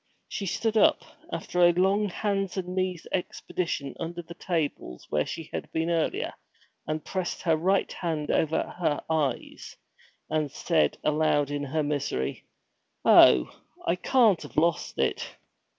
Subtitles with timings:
[0.27, 5.51] She stood up, after a long hands and knees expedition under the tables where she
[5.53, 6.33] had been earlier,
[6.87, 9.77] and pressed her right hand over her eyes,
[10.27, 12.45] and said aloud in her misery,
[13.05, 13.53] 'Oh,
[13.85, 15.35] I can't have lost it!